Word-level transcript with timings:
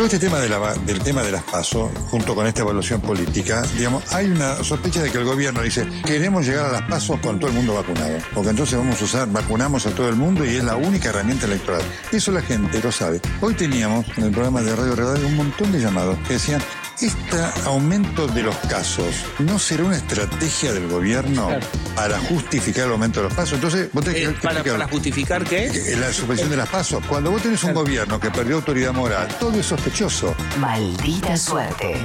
Todo 0.00 0.06
este 0.06 0.18
tema 0.18 0.38
del 0.38 0.98
tema 1.00 1.22
de 1.22 1.30
las 1.30 1.42
PASO, 1.42 1.90
junto 2.08 2.34
con 2.34 2.46
esta 2.46 2.62
evaluación 2.62 3.02
política, 3.02 3.60
digamos, 3.76 4.10
hay 4.14 4.30
una 4.30 4.64
sospecha 4.64 5.02
de 5.02 5.12
que 5.12 5.18
el 5.18 5.24
gobierno 5.24 5.60
dice, 5.60 5.86
queremos 6.06 6.46
llegar 6.46 6.64
a 6.64 6.72
las 6.72 6.82
PASO 6.88 7.20
con 7.20 7.38
todo 7.38 7.50
el 7.50 7.56
mundo 7.58 7.74
vacunado, 7.74 8.16
porque 8.32 8.48
entonces 8.48 8.78
vamos 8.78 8.98
a 8.98 9.04
usar, 9.04 9.28
vacunamos 9.28 9.86
a 9.86 9.90
todo 9.90 10.08
el 10.08 10.16
mundo 10.16 10.46
y 10.46 10.56
es 10.56 10.64
la 10.64 10.76
única 10.76 11.10
herramienta 11.10 11.44
electoral. 11.44 11.82
Eso 12.10 12.32
la 12.32 12.40
gente 12.40 12.80
lo 12.82 12.90
sabe. 12.90 13.20
Hoy 13.42 13.52
teníamos 13.52 14.06
en 14.16 14.24
el 14.24 14.30
programa 14.30 14.62
de 14.62 14.74
Radio 14.74 14.96
Redal 14.96 15.22
un 15.22 15.36
montón 15.36 15.70
de 15.70 15.80
llamados 15.80 16.18
que 16.26 16.32
decían, 16.32 16.62
este 17.02 17.36
aumento 17.66 18.26
de 18.26 18.42
los 18.42 18.56
casos 18.56 19.24
no 19.38 19.58
será 19.58 19.84
una 19.84 19.96
estrategia 19.96 20.72
del 20.72 20.88
gobierno 20.88 21.48
para 21.96 22.18
justificar 22.18 22.86
el 22.86 22.92
aumento 22.92 23.20
de 23.22 23.28
los 23.28 23.34
pasos. 23.34 23.54
Entonces, 23.54 23.90
vos 23.92 24.04
tenés 24.04 24.18
que 24.20 24.24
Eh, 24.26 24.36
para, 24.42 24.54
explicar- 24.60 24.78
para 24.78 24.90
justificar 24.90 25.44
qué? 25.44 25.70
que 25.70 25.96
La 25.96 26.12
suspensión 26.12 26.50
de 26.50 26.56
las 26.56 26.68
pasos. 26.68 27.02
Cuando 27.06 27.30
vos 27.30 27.42
tenés 27.42 27.62
un 27.64 27.74
gobierno 27.74 28.20
que 28.20 28.30
perdió 28.30 28.56
autoridad 28.56 28.92
moral, 28.92 29.28
todo 29.38 29.58
es 29.58 29.66
sospechoso. 29.66 30.34
Maldita 30.58 31.36
suerte. 31.36 31.96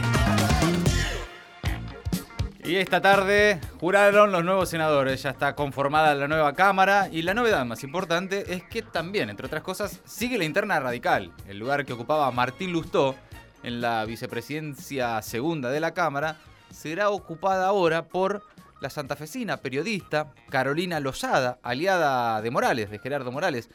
Y 2.64 2.78
esta 2.78 3.00
tarde 3.00 3.60
juraron 3.80 4.32
los 4.32 4.44
nuevos 4.44 4.70
senadores, 4.70 5.22
ya 5.22 5.30
está 5.30 5.54
conformada 5.56 6.16
la 6.16 6.28
nueva 6.28 6.54
Cámara 6.54 7.10
y 7.12 7.22
la 7.22 7.36
novedad 7.36 7.64
más 7.64 7.84
importante 7.84 8.56
es 8.56 8.64
que 8.64 8.82
también, 8.82 9.30
entre 9.30 9.46
otras 9.46 9.62
cosas, 9.62 10.00
sigue 10.04 10.40
la 10.40 10.46
interna 10.46 10.80
radical, 10.80 11.32
el 11.48 11.60
lugar 11.60 11.86
que 11.86 11.94
ocupaba 11.94 12.32
Martín 12.32 12.72
Lustó 12.72 13.16
en 13.64 13.82
la 13.82 14.06
vicepresidencia 14.06 15.22
segunda 15.22 15.70
de 15.70 15.80
la 15.80 15.94
Cámara, 15.94 16.38
será 16.72 17.10
ocupada 17.10 17.68
ahora 17.68 18.06
por 18.06 18.44
la 18.82 18.90
santafesina 18.90 19.58
periodista 19.58 20.34
Carolina 20.50 21.00
Lozada, 21.00 21.60
aliada 21.64 22.42
de 22.42 22.52
Morales, 22.52 22.90
de 22.90 23.00
Gerardo 23.00 23.32
Morales. 23.32 23.70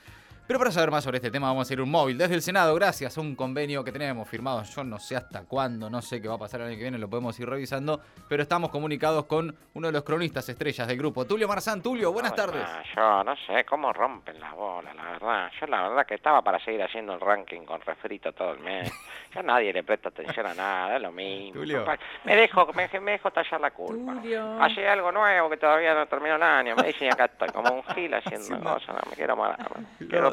Pero 0.51 0.59
para 0.59 0.73
saber 0.73 0.91
más 0.91 1.05
sobre 1.05 1.19
este 1.19 1.31
tema 1.31 1.47
vamos 1.47 1.71
a 1.71 1.73
ir 1.73 1.81
un 1.81 1.89
móvil 1.89 2.19
desde 2.19 2.35
el 2.35 2.43
Senado, 2.43 2.75
gracias 2.75 3.17
a 3.17 3.21
un 3.21 3.37
convenio 3.37 3.85
que 3.85 3.93
tenemos 3.93 4.29
firmado, 4.29 4.65
yo 4.65 4.83
no 4.83 4.99
sé 4.99 5.15
hasta 5.15 5.45
cuándo, 5.45 5.89
no 5.89 6.03
sé 6.03 6.21
qué 6.21 6.27
va 6.27 6.35
a 6.35 6.39
pasar 6.39 6.63
el 6.63 6.67
año 6.67 6.77
que 6.77 6.83
viene, 6.83 6.99
lo 6.99 7.09
podemos 7.09 7.39
ir 7.39 7.49
revisando, 7.49 8.01
pero 8.29 8.43
estamos 8.43 8.71
comunicados 8.71 9.27
con 9.27 9.55
uno 9.75 9.87
de 9.87 9.93
los 9.93 10.03
cronistas 10.03 10.49
estrellas 10.49 10.89
del 10.89 10.99
grupo, 10.99 11.25
Tulio 11.25 11.47
Marzán. 11.47 11.81
Tulio, 11.81 12.13
buenas 12.13 12.35
tardes. 12.35 12.67
Ah, 12.67 12.83
yo 12.97 13.23
no 13.23 13.37
sé 13.47 13.65
cómo 13.65 13.93
rompen 13.93 14.41
las 14.41 14.53
bolas, 14.57 14.93
la 14.97 15.13
verdad. 15.13 15.53
Yo 15.61 15.69
la 15.69 15.83
verdad 15.89 16.05
que 16.05 16.15
estaba 16.17 16.43
para 16.43 16.59
seguir 16.65 16.83
haciendo 16.83 17.15
el 17.15 17.21
ranking 17.21 17.61
con 17.61 17.81
refrito 17.83 18.33
todo 18.33 18.55
el 18.55 18.59
mes. 18.59 18.93
Yo 19.33 19.39
a 19.39 19.43
nadie 19.45 19.73
le 19.73 19.85
presta 19.85 20.09
atención 20.09 20.45
a 20.45 20.55
nada, 20.55 20.97
es 20.97 21.03
lo 21.03 21.13
mismo. 21.13 21.61
Tulio. 21.61 21.85
Me 22.25 22.35
dejo, 22.35 22.67
me, 22.73 22.89
me 22.99 23.13
dejo 23.13 23.31
tallar 23.31 23.61
la 23.61 23.71
culpa. 23.71 24.21
Hace 24.61 24.89
algo 24.89 25.13
nuevo 25.13 25.49
que 25.49 25.57
todavía 25.57 25.95
no 25.95 26.07
terminó 26.07 26.35
el 26.35 26.43
año. 26.43 26.75
Me 26.75 26.89
dicen 26.89 27.13
acá 27.13 27.27
estoy 27.27 27.51
como 27.51 27.73
un 27.73 27.85
gil 27.95 28.13
haciendo 28.13 28.59
cosas. 28.59 28.89
No, 28.89 29.09
me 29.09 29.15
quiero 29.15 29.37
matar. 29.37 29.71
me 30.01 30.09
Quiero 30.09 30.33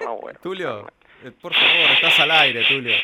no 0.00 0.16
bueno. 0.20 0.38
Tulio, 0.42 0.86
eh, 1.24 1.30
por 1.30 1.52
favor, 1.54 1.90
estás 1.94 2.20
al 2.20 2.30
aire, 2.30 2.64
Tulio. 2.64 2.94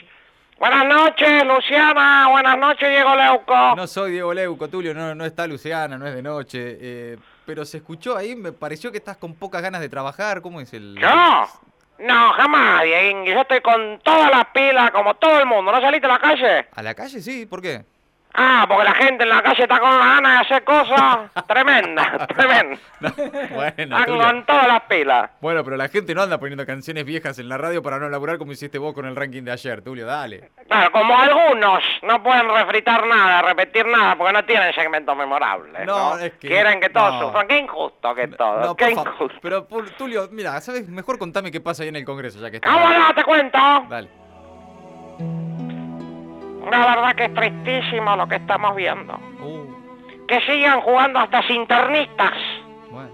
Buenas 0.59 0.87
noches, 0.87 1.45
Luciana. 1.47 2.29
Buenas 2.31 2.59
noches, 2.59 2.89
Diego 2.89 3.15
Leuco. 3.15 3.77
No 3.77 3.87
soy 3.87 4.13
Diego 4.13 4.35
Leuco, 4.35 4.69
Tulio, 4.69 4.93
no, 4.93 5.15
no 5.15 5.25
está 5.25 5.47
Luciana, 5.47 5.97
no 5.97 6.07
es 6.07 6.15
de 6.15 6.23
noche, 6.23 6.79
eh, 6.81 7.17
pero 7.47 7.65
se 7.65 7.77
escuchó 7.77 8.17
ahí, 8.17 8.35
me 8.35 8.53
pareció 8.53 8.91
que 8.91 8.99
estás 8.99 9.17
con 9.17 9.35
pocas 9.35 9.63
ganas 9.63 9.81
de 9.81 9.89
trabajar, 9.89 10.43
¿cómo 10.43 10.61
es 10.61 10.73
el...? 10.73 10.99
¿Yo? 11.01 11.09
No, 11.99 12.33
jamás, 12.33 12.85
Dieguín. 12.85 13.25
Yo 13.25 13.41
estoy 13.41 13.61
con 13.61 13.99
todas 14.05 14.31
las 14.31 14.47
pilas, 14.47 14.91
como 14.93 15.15
todo 15.15 15.41
el 15.41 15.47
mundo. 15.47 15.73
¿No 15.73 15.81
saliste 15.81 16.07
a 16.07 16.11
la 16.11 16.19
calle? 16.19 16.69
¿A 16.73 16.83
la 16.83 16.95
calle 16.95 17.21
sí? 17.21 17.45
¿Por 17.47 17.61
qué? 17.61 17.85
Ah, 18.41 18.65
porque 18.69 18.85
la 18.85 18.95
gente 18.95 19.25
en 19.25 19.31
la 19.31 19.43
calle 19.43 19.63
está 19.65 19.81
con 19.81 19.91
ganas 19.99 20.33
de 20.33 20.39
hacer 20.39 20.65
cosas 20.65 21.19
tremendas, 21.49 22.27
tremendas. 22.29 22.79
bueno, 23.51 24.05
Tulio. 24.07 24.23
con 24.23 24.47
todas 24.47 24.69
las 24.69 24.83
pilas. 24.83 25.31
Bueno, 25.41 25.65
pero 25.65 25.77
la 25.77 25.89
gente 25.89 26.15
no 26.15 26.23
anda 26.23 26.39
poniendo 26.39 26.65
canciones 26.65 27.05
viejas 27.05 27.39
en 27.41 27.49
la 27.49 27.59
radio 27.59 27.83
para 27.83 27.99
no 27.99 28.09
laburar 28.09 28.39
como 28.39 28.53
hiciste 28.53 28.79
vos 28.79 28.95
con 28.95 29.07
el 29.07 29.17
ranking 29.17 29.43
de 29.43 29.51
ayer, 29.53 29.83
Tulio, 29.83 30.07
dale. 30.07 30.51
Claro, 30.69 30.93
como 30.93 31.17
algunos 31.19 31.83
no 32.03 32.23
pueden 32.23 32.49
refritar 32.49 33.07
nada, 33.07 33.43
repetir 33.43 33.87
nada, 33.87 34.15
porque 34.17 34.33
no 34.33 34.45
tienen 34.45 34.73
segmentos 34.73 35.17
memorables. 35.17 35.85
No, 35.87 36.15
No, 36.15 36.19
es 36.19 36.33
que- 36.35 36.47
Quieren 36.49 36.81
que 36.81 36.91
todos 36.91 37.15
no. 37.15 37.21
sufran. 37.27 37.49
Qué 37.49 37.59
injusto 37.59 38.15
que 38.15 38.29
todo. 38.29 38.61
No, 38.61 38.77
qué 38.77 38.91
injusto. 38.91 39.39
Pero, 39.43 39.67
Tulio, 39.97 40.29
mira, 40.31 40.61
¿sabes? 40.61 40.89
Mejor 40.89 41.19
contame 41.19 41.51
qué 41.51 41.61
pasa 41.61 41.83
ahí 41.83 41.89
en 41.89 41.97
el 41.97 42.05
Congreso, 42.05 42.39
ya 42.41 42.51
que 42.51 42.57
está. 42.57 42.71
¿Cómo 42.71 42.89
no? 42.89 43.15
Te 43.15 43.25
cuento. 43.25 43.59
Dale. 43.89 44.09
La 46.71 46.87
verdad 46.87 47.15
que 47.17 47.25
es 47.25 47.35
tristísimo 47.35 48.17
lo 48.17 48.27
que 48.29 48.37
estamos 48.37 48.75
viendo. 48.77 49.15
Uh, 49.41 50.27
Que 50.27 50.41
sigan 50.43 50.81
jugando 50.83 51.19
hasta 51.19 51.43
internistas. 51.53 52.33
bueno. 52.91 53.09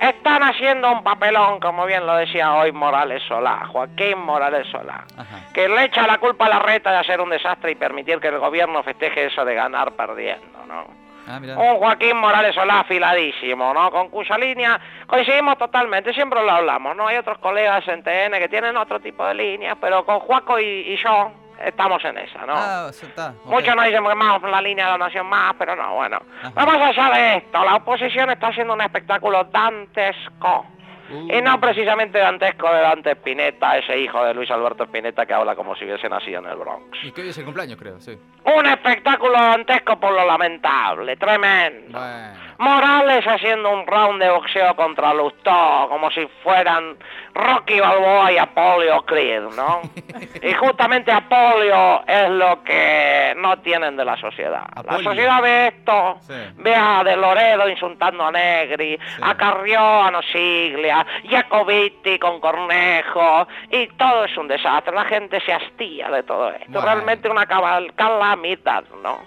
Están 0.00 0.42
haciendo 0.42 0.90
un 0.90 1.04
papelón, 1.04 1.60
como 1.60 1.86
bien 1.86 2.04
lo 2.06 2.14
decía 2.16 2.54
hoy 2.54 2.72
Morales 2.72 3.22
Solá, 3.28 3.66
Joaquín 3.66 4.18
Morales 4.18 4.66
Solá, 4.68 5.04
Ajá. 5.16 5.52
que 5.54 5.68
le 5.68 5.84
echa 5.84 6.06
la 6.08 6.18
culpa 6.18 6.46
a 6.46 6.48
la 6.48 6.58
reta 6.58 6.90
de 6.90 6.98
hacer 6.98 7.20
un 7.20 7.30
desastre 7.30 7.70
y 7.70 7.74
permitir 7.76 8.18
que 8.18 8.28
el 8.28 8.38
gobierno 8.38 8.82
festeje 8.82 9.26
eso 9.26 9.44
de 9.44 9.54
ganar 9.54 9.92
perdiendo, 9.92 10.58
¿no? 10.66 10.86
Ah. 11.28 11.38
Un 11.56 11.76
Joaquín 11.78 12.16
Morales 12.16 12.52
Solá 12.52 12.80
afiladísimo, 12.80 13.72
¿no? 13.72 13.92
Con 13.92 14.08
cuya 14.08 14.36
línea 14.38 14.80
coincidimos 15.06 15.56
totalmente, 15.56 16.12
siempre 16.12 16.42
lo 16.42 16.50
hablamos, 16.50 16.96
¿no? 16.96 17.06
Hay 17.06 17.16
otros 17.18 17.38
colegas 17.38 17.86
en 17.86 18.02
TN 18.02 18.32
que 18.40 18.48
tienen 18.48 18.76
otro 18.76 18.98
tipo 18.98 19.24
de 19.26 19.34
líneas, 19.34 19.76
pero 19.80 20.04
con 20.04 20.18
Juaco 20.18 20.58
y, 20.58 20.64
y 20.64 20.96
yo 20.96 21.30
estamos 21.64 22.04
en 22.04 22.18
esa, 22.18 22.46
¿no? 22.46 22.54
Ah, 22.56 22.86
eso 22.90 23.06
está. 23.06 23.34
Muchos 23.44 23.74
nos 23.74 23.84
dicen 23.84 24.04
que 24.04 24.14
más 24.14 24.42
la 24.42 24.62
línea 24.62 24.86
de 24.86 24.92
la 24.92 24.98
nación 24.98 25.26
más, 25.26 25.54
pero 25.58 25.76
no, 25.76 25.94
bueno. 25.94 26.18
Ajá. 26.40 26.52
Vamos 26.54 26.76
allá 26.76 27.10
de 27.10 27.36
esto. 27.38 27.64
La 27.64 27.76
oposición 27.76 28.30
está 28.30 28.48
haciendo 28.48 28.74
un 28.74 28.80
espectáculo 28.80 29.44
dantesco. 29.44 30.66
Uh. 31.10 31.30
Y 31.30 31.42
no 31.42 31.60
precisamente 31.60 32.18
dantesco 32.18 32.72
de 32.72 32.80
Dante 32.80 33.10
Spinetta, 33.12 33.76
ese 33.76 33.98
hijo 33.98 34.24
de 34.24 34.32
Luis 34.32 34.50
Alberto 34.50 34.84
Spinetta 34.84 35.26
que 35.26 35.34
habla 35.34 35.54
como 35.54 35.76
si 35.76 35.84
hubiese 35.84 36.08
nacido 36.08 36.38
en 36.38 36.46
el 36.46 36.56
Bronx. 36.56 37.04
Y 37.04 37.12
que 37.12 37.20
hoy 37.20 37.28
es 37.28 37.38
el 37.38 37.44
cumpleaños, 37.44 37.78
creo, 37.78 38.00
sí. 38.00 38.18
Un 38.44 38.66
espectáculo 38.66 39.32
dantesco 39.32 40.00
por 40.00 40.12
lo 40.12 40.26
lamentable, 40.26 41.16
tremendo. 41.16 41.98
Bueno. 41.98 42.51
Morales 42.62 43.26
haciendo 43.26 43.70
un 43.70 43.84
round 43.88 44.22
de 44.22 44.30
boxeo 44.30 44.76
contra 44.76 45.12
Lustó, 45.12 45.86
como 45.88 46.10
si 46.12 46.24
fueran 46.44 46.96
Rocky 47.34 47.80
Balboa 47.80 48.30
y 48.30 48.38
Apolio 48.38 49.02
Creed, 49.04 49.42
¿no? 49.56 49.80
y 50.42 50.52
justamente 50.52 51.10
Apolio 51.10 52.06
es 52.06 52.30
lo 52.30 52.62
que 52.62 53.34
no 53.36 53.58
tienen 53.58 53.96
de 53.96 54.04
la 54.04 54.16
sociedad. 54.16 54.64
La 54.84 54.98
sociedad 55.02 55.42
ve 55.42 55.66
esto, 55.68 56.18
Sí. 56.20 56.34
ve 56.58 56.74
a 56.76 57.02
De 57.02 57.16
Loredo 57.16 57.68
insultando 57.68 58.24
a 58.26 58.30
Negri, 58.30 58.96
a 59.20 59.34
Carrió 59.34 59.80
a 60.02 60.10
Nosiglia, 60.12 61.04
Jacobiti 61.28 62.16
con 62.20 62.38
Cornejo, 62.40 63.48
y 63.72 63.88
todo 63.96 64.24
es 64.26 64.36
un 64.36 64.46
desastre. 64.46 64.94
La 64.94 65.04
gente 65.06 65.40
se 65.40 65.52
hastía 65.52 66.08
de 66.10 66.22
todo 66.22 66.50
esto. 66.50 66.66
Bueno. 66.68 66.86
Realmente 66.86 67.28
una 67.28 67.44
cabal- 67.46 67.92
calamidad, 67.96 68.84
¿no? 69.02 69.18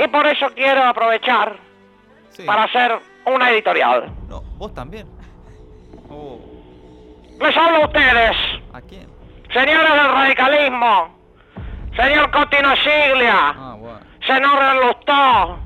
Y 0.00 0.06
por 0.06 0.26
eso 0.28 0.46
quiero 0.54 0.84
aprovechar 0.84 1.56
Sí. 2.30 2.44
para 2.44 2.64
hacer 2.64 2.98
una 3.26 3.50
editorial. 3.50 4.10
No, 4.28 4.42
vos 4.56 4.72
también. 4.74 5.06
Oh, 6.10 6.40
Les 7.40 7.56
hablo 7.56 7.78
a 7.78 7.86
ustedes, 7.86 8.36
¿A 8.72 8.80
quién? 8.82 9.06
señores 9.52 9.92
del 9.92 10.12
radicalismo, 10.12 11.16
señor 11.96 12.30
Cotino 12.30 12.74
Siglia, 12.76 13.48
Ah, 13.56 13.74
bueno. 13.78 14.00
señor 14.26 14.86
Lustó, 14.86 15.58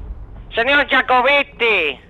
señor 0.54 0.88
Jacobiti. 0.88 2.00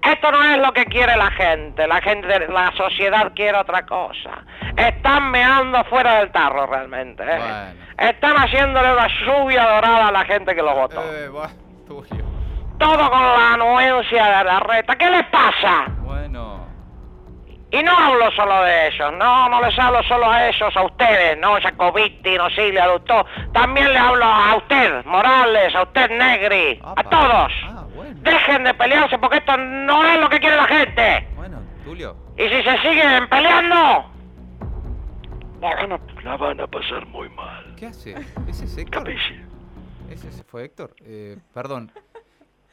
Esto 0.00 0.30
no 0.30 0.42
es 0.44 0.58
lo 0.58 0.72
que 0.72 0.84
quiere 0.86 1.16
la 1.16 1.30
gente, 1.32 1.86
la 1.88 2.00
gente, 2.00 2.46
la 2.48 2.72
sociedad 2.76 3.32
quiere 3.34 3.58
otra 3.58 3.84
cosa. 3.84 4.44
Están 4.76 5.30
meando 5.32 5.82
fuera 5.86 6.20
del 6.20 6.30
tarro 6.30 6.66
realmente. 6.66 7.24
¿eh? 7.24 7.36
Bueno. 7.38 8.10
Están 8.10 8.36
haciéndole 8.36 8.92
una 8.92 9.08
lluvia 9.08 9.64
dorada 9.68 10.06
a 10.08 10.12
la 10.12 10.24
gente 10.24 10.54
que 10.54 10.62
lo 10.62 10.72
votó. 10.74 11.02
Eh, 11.02 11.28
bueno. 11.28 11.52
Todo 12.78 13.10
con 13.10 13.20
la 13.20 13.54
anuencia 13.54 14.38
de 14.38 14.44
la 14.44 14.60
reta. 14.60 14.96
¿Qué 14.96 15.10
les 15.10 15.26
pasa? 15.26 15.86
Bueno. 16.02 16.66
Y 17.70 17.82
no 17.82 17.92
hablo 17.96 18.30
solo 18.32 18.62
de 18.62 18.88
ellos, 18.88 19.12
no, 19.18 19.48
no 19.50 19.60
les 19.60 19.78
hablo 19.78 20.02
solo 20.04 20.30
a 20.30 20.48
ellos, 20.48 20.74
a 20.74 20.82
ustedes, 20.84 21.36
no, 21.38 21.60
Jacobiti, 21.60 22.36
no 22.38 22.48
Silvia, 22.50 22.86
Lustó. 22.86 23.26
También 23.52 23.92
le 23.92 23.98
hablo 23.98 24.24
a 24.24 24.56
usted, 24.56 25.04
Morales, 25.04 25.74
a 25.74 25.82
usted, 25.82 26.08
Negri, 26.10 26.80
a 26.82 27.04
todos. 27.04 27.52
Ah, 27.64 27.84
bueno. 27.94 28.18
Dejen 28.22 28.64
de 28.64 28.72
pelearse 28.72 29.18
porque 29.18 29.36
esto 29.36 29.54
no 29.58 30.02
es 30.06 30.18
lo 30.18 30.30
que 30.30 30.40
quiere 30.40 30.56
la 30.56 30.64
gente. 30.66 31.28
Bueno, 31.36 31.58
Tulio. 31.84 32.16
Y 32.38 32.48
si 32.48 32.62
se 32.62 32.78
siguen 32.78 33.28
peleando, 33.28 34.10
La 35.60 35.74
van, 35.74 35.92
a, 35.92 36.00
la 36.22 36.36
van 36.38 36.60
a 36.62 36.66
pasar 36.68 37.04
muy 37.06 37.28
mal. 37.30 37.74
¿Qué 37.76 37.86
hace? 37.86 38.14
¿Ese 38.48 38.64
es 38.64 38.78
Héctor? 38.78 39.04
Capiche. 39.04 39.44
¿Ese 40.08 40.28
ese 40.28 40.42
fue 40.42 40.64
Héctor? 40.64 40.94
Eh, 41.04 41.36
perdón. 41.52 41.92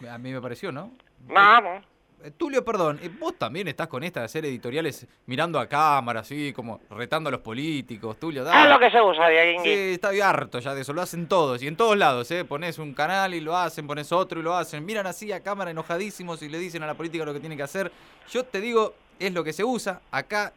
A 0.09 0.17
mí 0.17 0.31
me 0.31 0.41
pareció, 0.41 0.71
¿no? 0.71 0.91
no. 1.27 1.95
Eh, 2.25 2.31
Tulio, 2.31 2.65
perdón, 2.65 2.99
eh, 3.03 3.09
vos 3.19 3.37
también 3.37 3.67
estás 3.67 3.87
con 3.87 4.03
esta 4.03 4.21
de 4.21 4.25
hacer 4.25 4.45
editoriales 4.45 5.05
mirando 5.27 5.59
a 5.59 5.67
cámara, 5.67 6.21
así 6.21 6.53
como 6.53 6.81
retando 6.89 7.27
a 7.27 7.31
los 7.31 7.41
políticos, 7.41 8.17
Tulio, 8.19 8.43
dale. 8.43 8.63
Es 8.63 8.69
lo 8.69 8.79
que 8.79 8.89
se 8.89 8.99
usa, 8.99 9.27
Dieguingui. 9.27 9.63
Sí, 9.63 9.93
estoy 9.93 10.21
harto 10.21 10.57
ya 10.57 10.73
de 10.73 10.81
eso, 10.81 10.91
lo 10.91 11.03
hacen 11.03 11.27
todos 11.27 11.61
y 11.61 11.67
en 11.67 11.75
todos 11.75 11.95
lados, 11.95 12.31
¿eh? 12.31 12.43
Pones 12.43 12.79
un 12.79 12.95
canal 12.95 13.35
y 13.35 13.41
lo 13.41 13.55
hacen, 13.55 13.85
pones 13.85 14.11
otro 14.11 14.39
y 14.39 14.43
lo 14.43 14.55
hacen, 14.55 14.83
miran 14.83 15.05
así 15.05 15.31
a 15.31 15.43
cámara 15.43 15.69
enojadísimos 15.69 16.41
y 16.41 16.49
le 16.49 16.57
dicen 16.57 16.81
a 16.81 16.87
la 16.87 16.95
política 16.95 17.25
lo 17.25 17.33
que 17.33 17.39
tiene 17.39 17.55
que 17.55 17.63
hacer. 17.63 17.91
Yo 18.31 18.43
te 18.43 18.59
digo, 18.59 18.95
es 19.19 19.31
lo 19.31 19.43
que 19.43 19.53
se 19.53 19.63
usa, 19.63 20.01
acá 20.09 20.51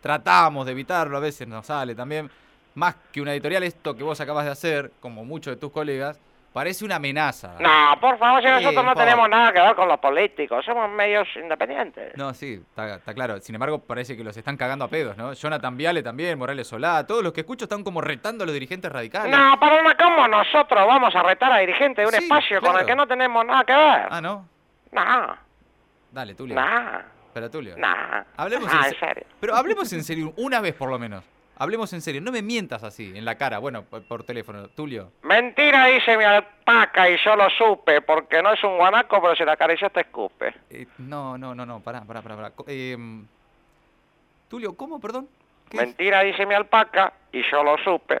tratamos 0.00 0.64
de 0.64 0.72
evitarlo, 0.72 1.18
a 1.18 1.20
veces 1.20 1.46
nos 1.46 1.66
sale 1.66 1.94
también, 1.94 2.30
más 2.74 2.96
que 3.12 3.20
una 3.20 3.32
editorial, 3.32 3.62
esto 3.64 3.94
que 3.94 4.02
vos 4.02 4.18
acabas 4.20 4.46
de 4.46 4.50
hacer, 4.52 4.92
como 5.00 5.26
muchos 5.26 5.54
de 5.54 5.60
tus 5.60 5.70
colegas, 5.70 6.18
parece 6.52 6.84
una 6.84 6.96
amenaza. 6.96 7.54
No, 7.60 7.98
por 8.00 8.18
favor, 8.18 8.40
si 8.42 8.48
Sí, 8.48 8.54
nosotros 8.54 8.84
no 8.84 8.94
por- 8.94 9.02
tenemos 9.04 9.28
nada 9.28 9.52
que 9.52 9.60
ver 9.60 9.74
con 9.74 9.88
los 9.88 9.98
políticos, 10.00 10.64
somos 10.64 10.90
medios 10.90 11.26
independientes. 11.36 12.16
No, 12.16 12.34
sí, 12.34 12.54
está, 12.68 12.96
está 12.96 13.14
claro. 13.14 13.40
Sin 13.40 13.54
embargo, 13.54 13.78
parece 13.80 14.16
que 14.16 14.24
los 14.24 14.36
están 14.36 14.56
cagando 14.56 14.84
a 14.84 14.88
pedos, 14.88 15.16
¿no? 15.16 15.32
Jonathan 15.32 15.76
Viale 15.76 16.02
también, 16.02 16.38
Morales 16.38 16.68
Solá, 16.68 17.06
todos 17.06 17.22
los 17.22 17.32
que 17.32 17.40
escucho 17.40 17.64
están 17.64 17.82
como 17.84 18.00
retando 18.00 18.44
a 18.44 18.46
los 18.46 18.54
dirigentes 18.54 18.90
radicales. 18.92 19.36
No, 19.36 19.58
para 19.58 19.80
una, 19.80 19.96
¿cómo 19.96 20.28
nosotros 20.28 20.86
vamos 20.86 21.14
a 21.16 21.22
retar 21.22 21.52
a 21.52 21.58
dirigentes 21.58 21.96
de 22.04 22.06
un 22.06 22.12
Sí, 22.12 22.24
espacio 22.24 22.60
con 22.60 22.78
el 22.78 22.86
que 22.86 22.94
no 22.94 23.06
tenemos 23.06 23.44
nada 23.44 23.64
que 23.64 23.72
ver? 23.72 24.06
Ah, 24.10 24.20
¿no? 24.20 24.46
No, 24.92 25.36
Dale, 26.10 26.34
Tulio. 26.34 26.54
no, 26.54 26.98
Pero 27.32 27.50
Tulio. 27.50 27.74
no. 27.78 27.86
Hablemos 28.36 28.68
ah, 28.70 28.78
en, 28.80 28.84
en 28.84 28.90
se- 28.92 28.98
serio. 28.98 29.24
Pero 29.40 29.54
hablemos 29.56 29.90
en 29.94 30.04
serio, 30.04 30.34
una 30.36 30.60
vez 30.60 30.74
por 30.74 30.90
lo 30.90 30.98
menos. 30.98 31.24
Hablemos 31.62 31.92
en 31.92 32.00
serio, 32.00 32.20
no 32.20 32.32
me 32.32 32.42
mientas 32.42 32.82
así, 32.82 33.12
en 33.16 33.24
la 33.24 33.36
cara, 33.38 33.60
bueno, 33.60 33.84
por, 33.84 34.02
por 34.02 34.24
teléfono. 34.24 34.66
Tulio. 34.70 35.12
Mentira 35.22 35.86
dice 35.86 36.16
mi 36.16 36.24
alpaca 36.24 37.08
y 37.08 37.16
yo 37.24 37.36
lo 37.36 37.48
supe, 37.50 38.00
porque 38.00 38.42
no 38.42 38.52
es 38.52 38.64
un 38.64 38.78
guanaco, 38.78 39.22
pero 39.22 39.36
si 39.36 39.44
la 39.44 39.52
acaricias 39.52 39.92
te 39.92 40.00
escupe. 40.00 40.52
eh, 40.70 40.88
no, 40.98 41.38
no, 41.38 41.54
no, 41.54 41.64
no, 41.64 41.78
pará, 41.78 42.00
pará, 42.00 42.20
pará. 42.20 42.50
pará. 42.50 42.52
Em, 42.66 43.24
Tulio, 44.48 44.76
¿cómo, 44.76 44.98
perdón? 44.98 45.28
Mentira 45.72 46.22
dice 46.22 46.46
mi 46.46 46.54
alpaca 46.54 47.12
y 47.30 47.48
yo 47.48 47.62
lo 47.62 47.78
supe, 47.78 48.20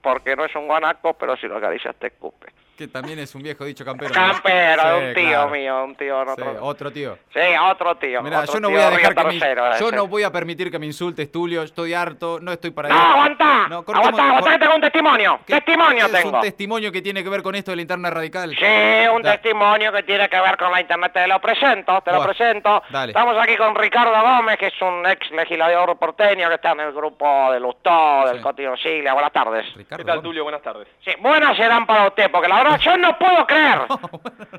porque 0.00 0.36
no 0.36 0.44
es 0.44 0.54
un 0.54 0.68
guanaco, 0.68 1.14
pero 1.14 1.36
si 1.36 1.48
lo 1.48 1.56
acaricias 1.56 1.96
te 1.96 2.06
escupe. 2.06 2.46
Que 2.78 2.86
también 2.86 3.18
es 3.18 3.34
un 3.34 3.42
viejo 3.42 3.64
dicho 3.64 3.84
campero. 3.84 4.10
¿no? 4.14 4.14
Campero, 4.14 4.82
Sí, 4.82 5.04
un 5.08 5.14
tío 5.14 5.24
claro. 5.30 5.50
mío, 5.50 5.84
un 5.84 5.96
tío 5.96 6.22
en 6.22 6.28
Sí, 6.28 6.32
otro. 6.42 6.56
otro 6.64 6.90
tío. 6.92 7.18
Sí, 7.34 7.40
otro 7.60 7.96
tío. 7.96 8.22
Mira, 8.22 8.38
otro 8.42 8.54
yo 8.54 8.60
no 8.60 8.68
tío 8.68 8.76
voy 8.76 8.86
a 8.86 8.90
dejar 8.90 9.14
que 9.16 9.22
Tercero, 9.24 9.78
yo 9.80 9.90
no 9.90 10.06
voy 10.06 10.22
a 10.22 10.30
permitir 10.30 10.70
que 10.70 10.78
me 10.78 10.86
insultes, 10.86 11.32
Tulio. 11.32 11.64
Estoy 11.64 11.92
harto, 11.92 12.38
no 12.40 12.52
estoy 12.52 12.70
para 12.70 12.88
No, 12.88 12.94
eso. 12.94 13.04
aguantá. 13.04 13.66
No, 13.68 13.84
cortemos- 13.84 13.98
aguantá, 14.10 14.28
aguantá 14.28 14.50
que 14.52 14.58
tengo 14.60 14.74
un 14.76 14.80
testimonio. 14.80 15.40
¿Qué- 15.44 15.54
Testimonio 15.54 16.06
qué 16.08 16.16
es 16.16 16.22
tengo. 16.22 16.36
un 16.36 16.40
testimonio 16.40 16.92
que 16.92 17.02
tiene 17.02 17.24
que 17.24 17.28
ver 17.30 17.42
con 17.42 17.54
esto 17.56 17.72
de 17.72 17.76
la 17.76 17.82
interna 17.82 18.10
radical? 18.10 18.50
Sí, 18.56 19.08
un 19.12 19.22
Da- 19.22 19.32
testimonio 19.32 19.90
que 19.92 20.02
tiene 20.04 20.28
que 20.28 20.40
ver 20.40 20.56
con 20.56 20.70
la 20.70 20.80
internet. 20.80 21.12
Te 21.12 21.26
lo 21.26 21.40
presento, 21.40 22.00
te 22.02 22.12
lo 22.12 22.22
presento. 22.24 22.80
dale. 22.90 23.10
Estamos 23.10 23.36
aquí 23.42 23.56
con 23.56 23.74
Ricardo 23.74 24.12
Gómez, 24.22 24.56
que 24.56 24.68
es 24.68 24.82
un 24.82 25.04
ex 25.04 25.28
legislador 25.32 25.98
porteño 25.98 26.48
que 26.48 26.54
está 26.54 26.70
en 26.72 26.80
el 26.80 26.92
grupo 26.92 27.50
de 27.50 27.58
Lustó, 27.58 28.24
del 28.28 28.36
Sí. 28.36 28.42
Cotino 28.42 28.76
Siglia. 28.76 29.14
Buenas 29.14 29.32
tardes. 29.32 29.66
Ricardo, 29.74 30.04
¿Qué 30.04 30.06
tal, 30.06 30.16
Gómez. 30.18 30.22
Tulio? 30.28 30.42
Buenas 30.44 30.62
tardes. 30.62 30.86
Sí, 31.04 31.10
buenas 31.18 31.56
serán 31.56 31.84
para 31.84 32.06
usted, 32.06 32.30
porque 32.30 32.46
la 32.46 32.58
yo 32.76 32.96
no 32.96 33.18
puedo 33.18 33.46
creer. 33.46 33.80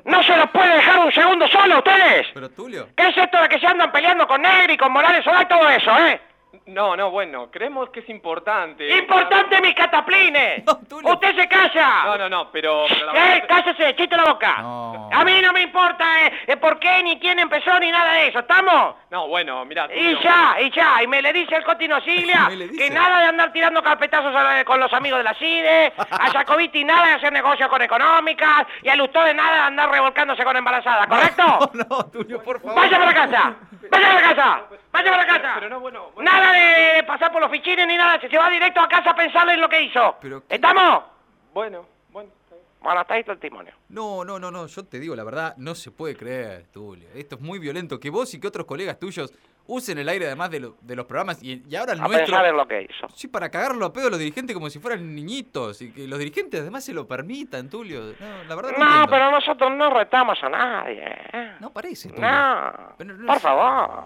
No 0.04 0.22
se 0.24 0.36
los 0.36 0.50
puede 0.50 0.74
dejar 0.74 0.98
un 0.98 1.12
segundo 1.12 1.46
solo 1.46 1.76
a 1.76 1.78
ustedes. 1.78 2.26
Pero 2.34 2.48
Tulio. 2.50 2.88
¿Qué 2.96 3.08
es 3.08 3.16
esto 3.16 3.40
de 3.42 3.48
que 3.48 3.60
se 3.60 3.66
andan 3.66 3.92
peleando 3.92 4.26
con 4.26 4.42
Negri, 4.42 4.76
con 4.76 4.92
Morales 4.92 5.22
Solá 5.22 5.42
y 5.42 5.46
todo 5.46 5.68
eso, 5.68 5.96
eh? 5.98 6.20
No, 6.66 6.96
no, 6.96 7.10
bueno, 7.10 7.48
creemos 7.50 7.90
que 7.90 8.00
es 8.00 8.08
importante. 8.08 8.88
¡Importante 8.98 9.60
mis 9.60 9.74
cataplines! 9.74 10.62
No. 11.02 11.12
¡Usted 11.12 11.34
se 11.34 11.48
calla! 11.48 12.02
No, 12.04 12.18
no, 12.18 12.28
no, 12.28 12.50
pero... 12.52 12.84
pero 12.88 13.12
la 13.12 13.36
¡Eh, 13.36 13.44
cállese! 13.48 13.94
¡Chiste 13.96 14.16
la 14.16 14.24
boca! 14.24 14.56
No. 14.60 15.08
A 15.12 15.24
mí 15.24 15.40
no 15.40 15.52
me 15.52 15.62
importa 15.62 16.26
eh, 16.26 16.32
eh, 16.48 16.56
por 16.58 16.78
qué, 16.78 17.02
ni 17.02 17.18
quién 17.18 17.38
empezó, 17.38 17.78
ni 17.80 17.90
nada 17.90 18.12
de 18.12 18.26
eso, 18.28 18.40
¿estamos? 18.40 18.96
No, 19.10 19.28
bueno, 19.28 19.64
mira, 19.64 19.88
Y 19.94 20.18
ya, 20.20 20.56
y 20.60 20.70
ya, 20.72 21.02
y 21.02 21.06
me 21.06 21.22
le 21.22 21.32
dice 21.32 21.54
el 21.56 21.64
Cotino 21.64 22.00
Siglia 22.02 22.50
que 22.76 22.90
nada 22.90 23.20
de 23.20 23.26
andar 23.26 23.52
tirando 23.52 23.82
carpetazos 23.82 24.34
a 24.34 24.42
la- 24.42 24.64
con 24.64 24.78
los 24.78 24.92
amigos 24.92 25.18
de 25.20 25.24
la 25.24 25.34
CIDE, 25.34 25.92
a 25.96 26.30
Jacobiti 26.30 26.84
nada 26.84 27.06
de 27.06 27.12
hacer 27.14 27.32
negocios 27.32 27.68
con 27.70 27.80
económicas, 27.80 28.66
y 28.82 28.88
a 28.90 28.96
Lustó 28.96 29.22
de 29.24 29.32
nada 29.32 29.54
de 29.54 29.62
andar 29.62 29.90
revolcándose 29.90 30.44
con 30.44 30.56
embarazadas, 30.56 31.06
¿correcto? 31.06 31.70
No, 31.72 31.84
no, 31.88 32.06
Tulio, 32.10 32.42
por 32.42 32.60
favor. 32.60 32.76
¡Vaya 32.76 32.98
para 32.98 33.14
casa! 33.14 33.54
¡Vaya 33.90 34.08
para 34.08 34.20
casa! 34.34 34.60
¡Vaya 34.92 35.10
para 35.12 35.26
casa! 35.26 35.52
Pero 35.54 35.68
no, 35.70 35.80
bueno, 35.80 36.10
bueno. 36.14 36.30
Nada 36.30 36.39
de, 36.52 36.94
de 36.96 37.02
pasar 37.04 37.30
por 37.32 37.40
los 37.40 37.50
fichines 37.50 37.86
ni 37.86 37.96
nada, 37.96 38.20
se 38.20 38.28
se 38.28 38.36
va 38.38 38.48
directo 38.50 38.80
a 38.80 38.88
casa 38.88 39.10
a 39.10 39.14
pensar 39.14 39.48
en 39.48 39.60
lo 39.60 39.68
que 39.68 39.82
hizo. 39.82 40.16
Pero 40.20 40.40
qué- 40.46 40.54
¿Estamos? 40.56 41.04
Bueno, 41.52 41.86
bueno. 42.10 42.30
está. 42.44 42.56
Bueno, 42.82 43.00
hasta 43.00 43.14
ahí 43.14 43.24
tu 43.24 43.32
testimonio. 43.32 43.74
No, 43.90 44.24
no, 44.24 44.38
no, 44.38 44.50
no, 44.50 44.66
yo 44.66 44.84
te 44.86 44.98
digo 44.98 45.14
la 45.14 45.24
verdad, 45.24 45.54
no 45.58 45.74
se 45.74 45.90
puede 45.90 46.16
creer, 46.16 46.66
Tulio. 46.72 47.08
Esto 47.14 47.34
es 47.36 47.40
muy 47.42 47.58
violento. 47.58 48.00
Que 48.00 48.08
vos 48.10 48.32
y 48.34 48.40
que 48.40 48.48
otros 48.48 48.64
colegas 48.66 48.98
tuyos 48.98 49.32
usen 49.66 49.98
el 49.98 50.08
aire 50.08 50.26
además 50.26 50.50
de, 50.50 50.60
lo- 50.60 50.76
de 50.80 50.96
los 50.96 51.04
programas 51.06 51.42
y, 51.42 51.62
y 51.68 51.76
ahora 51.76 51.92
el 51.92 52.00
A 52.00 52.04
nuestro. 52.08 52.26
pensar 52.26 52.46
en 52.46 52.56
lo 52.56 52.66
que 52.66 52.82
hizo. 52.82 53.06
Sí, 53.14 53.28
para 53.28 53.50
cagarlo 53.50 53.84
a 53.84 53.92
pedo 53.92 54.06
a 54.06 54.10
los 54.10 54.18
dirigentes 54.18 54.54
como 54.54 54.70
si 54.70 54.78
fueran 54.78 55.14
niñitos 55.14 55.82
y 55.82 55.92
que 55.92 56.08
los 56.08 56.18
dirigentes 56.18 56.62
además 56.62 56.82
se 56.84 56.94
lo 56.94 57.06
permitan, 57.06 57.68
Tulio. 57.68 58.14
No, 58.18 58.44
la 58.48 58.54
verdad 58.56 58.72
no, 58.78 59.00
No, 59.00 59.06
pero 59.08 59.30
nosotros 59.30 59.70
no 59.72 59.90
retamos 59.90 60.42
a 60.42 60.48
nadie. 60.48 61.04
¿eh? 61.32 61.52
No 61.60 61.70
parece, 61.72 62.08
Tulio. 62.08 62.28
No, 62.30 62.72
Pero 62.96 63.14
no 63.14 63.26
por 63.26 63.40
favor. 63.40 64.04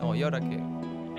No, 0.00 0.14
¿y 0.14 0.22
ahora 0.22 0.38
qué? 0.40 0.58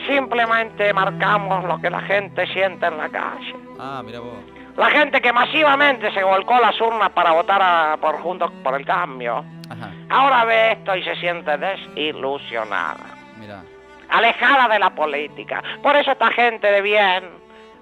Simplemente 0.08 0.94
marcamos 0.94 1.64
lo 1.66 1.80
que 1.80 1.90
la 1.90 2.02
gente 2.02 2.46
siente 2.48 2.86
en 2.86 2.98
la 2.98 3.10
calle. 3.10 3.56
Ah, 3.80 4.02
mira 4.04 4.20
vos. 4.20 4.34
La 4.78 4.90
gente 4.90 5.22
que 5.22 5.32
masivamente 5.32 6.12
se 6.14 6.24
volcó 6.24 6.56
a 6.56 6.62
las 6.62 6.82
urnas 6.82 7.10
para 7.12 7.32
votar 7.32 7.62
a- 7.62 7.98
por 7.98 8.20
Juntos 8.22 8.52
por 8.64 8.74
el 8.76 8.86
Cambio, 8.86 9.46
Ajá, 9.70 9.92
ahora 10.10 10.46
ve 10.46 10.72
esto 10.74 10.96
y 10.96 11.04
se 11.04 11.16
siente 11.18 11.56
desilusionada, 11.58 13.06
mira. 13.38 13.62
alejada 14.10 14.68
de 14.68 14.80
la 14.80 14.90
política. 14.92 15.62
Por 15.82 15.96
eso 15.96 16.12
esta 16.12 16.32
gente 16.32 16.72
de 16.72 16.82
bien 16.82 17.24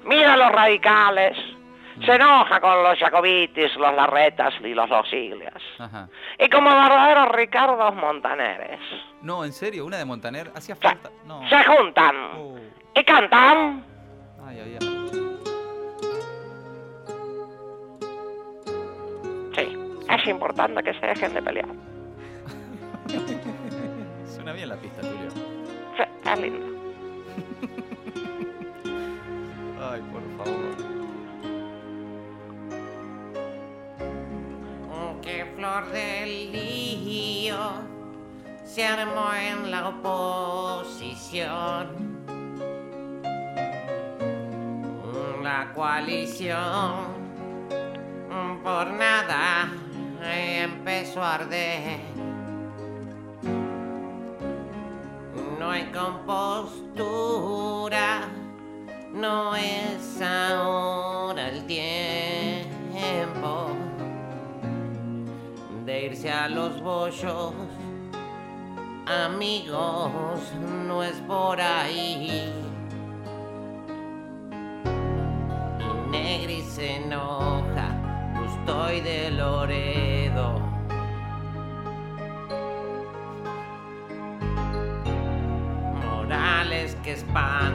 mira 0.06 0.34
a 0.34 0.38
los 0.38 0.52
radicales, 0.52 1.38
se 2.06 2.16
enoja 2.16 2.60
con 2.60 2.84
los 2.84 2.98
jacobitis, 2.98 3.76
los 3.76 3.94
larretas 3.94 4.54
y 4.62 4.74
los 4.74 4.90
losiglias. 4.90 5.54
Ajá. 5.80 6.08
Y 6.40 6.50
como 6.50 6.70
verdaderos 6.70 7.30
Ricardos 7.36 7.96
Montaneres, 7.96 8.80
No, 9.22 9.44
en 9.46 9.54
serio, 9.54 9.86
una 9.86 9.98
de 9.98 10.06
Montaner 10.06 10.52
hacía 10.56 10.76
se, 10.76 10.82
falta. 10.82 11.10
No. 11.26 11.48
se 11.50 11.64
juntan 11.64 12.16
Oh. 12.38 12.56
y 12.96 13.04
cantan. 13.04 13.84
Ay, 14.46 14.60
ay, 14.64 14.78
ay. 14.82 14.88
Sí, 19.56 19.78
es 20.10 20.28
importante 20.28 20.84
que 20.84 20.94
se 20.94 21.06
dejen 21.06 21.34
de 21.34 21.42
pelear. 21.42 21.68
Suena 24.34 24.54
bien 24.54 24.70
la 24.70 24.76
pista, 24.78 25.02
Tulio. 25.02 25.30
Sí, 25.98 26.04
es 26.32 26.40
lindo. 26.40 26.68
Ay, 29.92 30.02
por 30.12 30.22
favor. 30.46 31.01
Del 35.90 36.52
lío 36.52 37.58
se 38.64 38.86
armó 38.86 39.34
en 39.34 39.72
la 39.72 39.90
oposición. 39.90 41.32
La 45.44 45.74
coalición 45.74 47.22
por 48.64 48.88
nada 48.92 49.70
empezó 50.24 51.24
a 51.24 51.36
arder. 51.36 52.00
No 55.60 55.72
hay 55.72 55.92
compostura, 55.92 57.10
no 59.12 59.56
es 59.56 60.22
ahora 60.22 61.50
el 61.50 61.66
tiempo 61.66 62.21
a 66.30 66.48
los 66.48 66.80
bollos. 66.82 67.54
Amigos, 69.08 70.40
no 70.88 71.04
es 71.04 71.16
por 71.28 71.60
ahí. 71.60 72.54
Y 75.80 76.10
Negri 76.12 76.62
se 76.62 76.98
enoja, 76.98 77.98
yo 78.36 78.46
estoy 78.46 79.02
de 79.02 79.32
Loredo. 79.32 80.60
Morales, 86.06 86.96
que 87.04 87.14
pegándole 87.14 87.71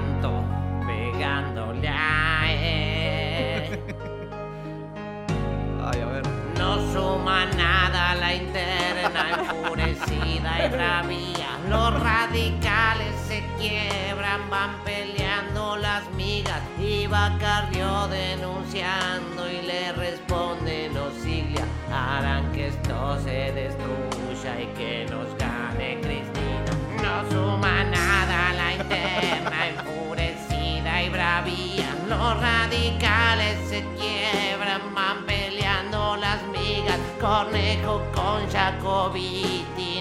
Los 11.68 12.02
radicales 12.02 13.14
se 13.28 13.44
quiebran, 13.56 14.50
van 14.50 14.82
peleando 14.84 15.76
las 15.76 16.10
migas. 16.14 16.60
Y 16.76 17.06
Bacardio 17.06 18.08
denunciando 18.08 19.48
y 19.48 19.64
le 19.64 19.92
responde 19.92 20.90
Osiglia. 20.98 21.64
Harán 21.92 22.50
que 22.50 22.68
esto 22.68 23.16
se 23.22 23.52
destruya 23.52 24.60
y 24.60 24.66
que 24.76 25.06
nos 25.08 25.28
gane 25.38 26.00
Cristina. 26.00 26.72
No 27.00 27.30
suma 27.30 27.84
nada 27.84 28.52
la 28.54 28.74
interna 28.74 29.68
enfurecida 29.68 31.02
y 31.02 31.08
bravía. 31.10 31.94
Los 32.08 32.40
radicales 32.40 33.56
se 33.68 33.84
quiebran, 33.96 34.94
van 34.94 35.24
peleando 35.26 36.16
las 36.16 36.42
migas. 36.48 36.98
Cornejo 37.20 38.02
con 38.12 38.48
Jacobiti, 38.50 39.95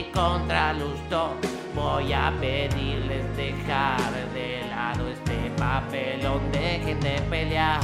Negri 0.00 0.12
contra 0.12 0.72
Lustó. 0.72 1.34
Voy 1.74 2.12
a 2.12 2.32
pedirles 2.40 3.36
dejar 3.36 4.00
de 4.32 4.62
lado 4.68 5.08
este 5.08 5.50
papelón, 5.58 6.50
dejen 6.52 7.00
de 7.00 7.20
pelear. 7.28 7.80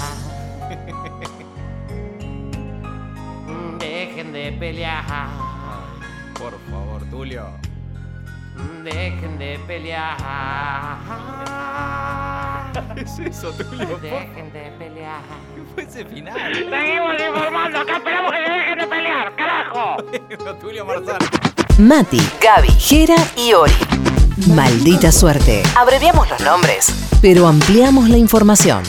Dejen 3.78 4.32
de 4.32 4.52
pelear. 4.52 5.28
Por 6.38 6.58
favor, 6.70 7.02
Tulio. 7.11 7.46
Dejen 8.82 9.38
de 9.38 9.61
pelear. 9.66 10.16
¿Qué 12.94 13.00
es 13.02 13.18
eso, 13.18 13.52
Tulio? 13.52 13.99
Dejen 13.99 14.52
de 14.52 14.73
pelear. 14.78 15.20
¿Qué 15.54 15.62
fue 15.75 15.82
ese 15.85 16.04
final? 16.04 16.54
Seguimos 16.54 17.14
informando, 17.20 17.78
acá 17.80 17.96
esperamos 17.96 18.32
que 18.32 18.38
dejen 18.38 18.78
de 18.78 18.87
pelear, 18.87 19.37
carajo. 19.37 19.96
Tulio 20.61 20.85
Marzano. 20.85 21.55
Mati, 21.78 22.21
Gaby, 22.40 22.68
Jera 22.78 23.16
y 23.37 23.52
Ori. 23.52 23.75
Maldita 24.54 25.12
suerte. 25.12 25.62
Abreviamos 25.76 26.26
los 26.30 26.40
nombres, 26.40 26.87
pero 27.21 27.47
ampliamos 27.47 28.09
la 28.09 28.16
información. 28.16 28.83